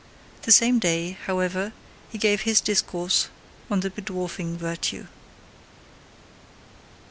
The 0.41 0.51
same 0.51 0.79
day, 0.79 1.11
however, 1.27 1.73
he 2.09 2.17
gave 2.17 2.41
his 2.41 2.59
discourse 2.59 3.29
on 3.69 3.81
the 3.81 3.91
bedwarfing 3.91 4.57
virtue. 4.57 5.05